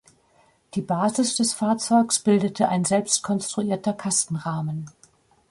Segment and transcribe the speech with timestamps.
[0.73, 4.89] Die Basis des Fahrzeugs bildete ein selbst konstruierter Kastenrahmen.